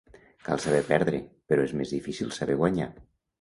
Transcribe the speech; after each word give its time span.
Cal 0.45 0.61
saber 0.63 0.79
perdre, 0.87 1.19
però 1.51 1.67
és 1.67 1.75
més 1.83 1.93
difícil 1.97 2.33
saber 2.39 2.57
guanyar. 2.65 2.89